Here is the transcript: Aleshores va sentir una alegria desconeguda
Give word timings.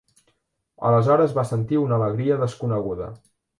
Aleshores 0.91 1.35
va 1.41 1.45
sentir 1.51 1.81
una 1.83 2.01
alegria 2.01 2.41
desconeguda 2.47 3.15